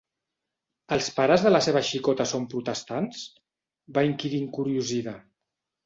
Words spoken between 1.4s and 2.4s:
de la seva xicota